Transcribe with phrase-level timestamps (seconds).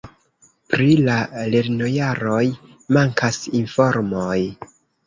[0.73, 1.17] Pri la
[1.57, 2.41] lernojaroj
[2.99, 4.39] mankas informoj.